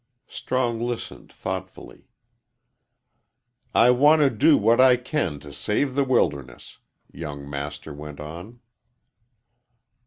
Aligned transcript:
Strong 0.25 0.79
listened 0.81 1.31
thoughtfully. 1.31 2.07
"I 3.75 3.91
want 3.91 4.21
to 4.21 4.31
do 4.31 4.57
what 4.57 4.81
I 4.81 4.97
can 4.97 5.39
to 5.41 5.53
save 5.53 5.93
the 5.93 6.03
wilderness," 6.03 6.79
young 7.11 7.47
Master 7.47 7.93
went 7.93 8.19
on. 8.19 8.61